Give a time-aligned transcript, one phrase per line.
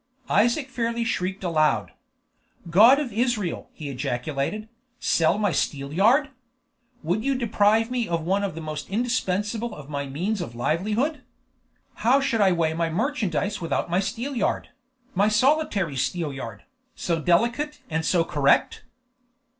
[0.31, 1.91] Isaac fairly shrieked aloud.
[2.71, 4.67] "God of Israel!" he ejaculated,
[4.99, 6.31] "sell my steelyard?
[7.03, 11.21] Would you deprive me of one of the most indispensable of my means of livelihood?
[12.01, 14.69] How should I weigh my merchandise without my steelyard
[15.13, 16.63] my solitary steelyard,
[16.95, 18.83] so delicate and so correct?"